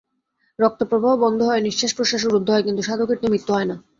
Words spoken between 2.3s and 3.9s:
রুদ্ধ হয়, কিন্তু সাধকের তো মৃত্যু হয় না।